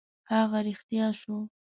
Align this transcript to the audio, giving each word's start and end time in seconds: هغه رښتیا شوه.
هغه 0.31 0.59
رښتیا 0.67 1.07
شوه. 1.19 1.39